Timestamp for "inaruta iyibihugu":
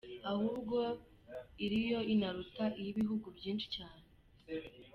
2.13-3.27